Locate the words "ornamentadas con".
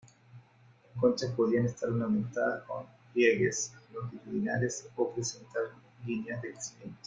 1.87-2.87